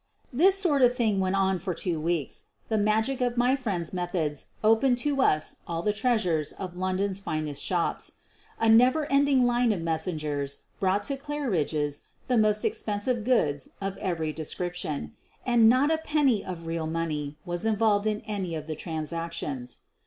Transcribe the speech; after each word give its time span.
This 0.33 0.57
sort 0.57 0.81
of 0.81 0.95
thing 0.95 1.19
went 1.19 1.35
on 1.35 1.59
for 1.59 1.75
two 1.75 1.99
weeks. 2.01 2.45
The 2.69 2.77
magic 2.79 3.21
of 3.21 3.37
my 3.37 3.55
friend's 3.55 3.93
methods 3.93 4.47
opened 4.63 4.97
to 5.05 5.21
us 5.21 5.57
all 5.67 5.83
the 5.83 5.93
treasures 5.93 6.53
of 6.53 6.75
London's 6.75 7.21
finest 7.21 7.61
shops. 7.63 8.13
A 8.59 8.67
never 8.67 9.05
ending 9.11 9.45
line 9.45 9.71
of 9.71 9.79
messengers 9.81 10.63
brought 10.79 11.03
to 11.03 11.17
Claridge's 11.17 12.01
the 12.27 12.37
most 12.39 12.65
expensive 12.65 13.23
goods 13.23 13.69
of 13.79 13.95
every 13.97 14.33
description— 14.33 15.13
and 15.45 15.69
not 15.69 15.91
a 15.91 15.99
penny 15.99 16.43
of 16.43 16.65
real 16.65 16.87
money 16.87 17.37
was 17.45 17.63
involved 17.63 18.07
in 18.07 18.21
any 18.21 18.55
of 18.55 18.65
the 18.65 18.75
transactions. 18.75 19.81